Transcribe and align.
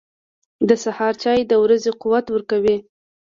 •د 0.69 0.69
سهار 0.83 1.13
چای 1.21 1.39
د 1.47 1.53
ورځې 1.63 1.91
قوت 2.01 2.25
ورکوي. 2.31 2.77